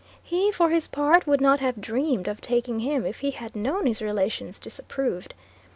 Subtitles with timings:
[0.23, 3.85] He for his part would not have dreamed of taking him if he had known
[3.85, 5.35] his relations disapproved.